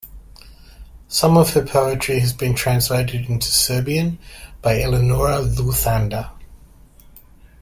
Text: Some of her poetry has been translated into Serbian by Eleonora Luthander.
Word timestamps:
Some 1.09 1.37
of 1.37 1.53
her 1.53 1.63
poetry 1.63 2.17
has 2.21 2.33
been 2.33 2.55
translated 2.55 3.29
into 3.29 3.49
Serbian 3.49 4.17
by 4.59 4.81
Eleonora 4.81 5.41
Luthander. 5.43 6.31